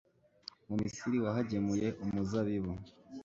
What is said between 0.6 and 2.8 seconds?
mu misiri wahagemuye umuzabibu